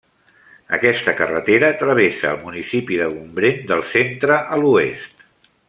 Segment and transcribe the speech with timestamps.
[0.77, 5.27] Aquesta carretera travessa el municipi de Gombrèn, del centre a l'oest.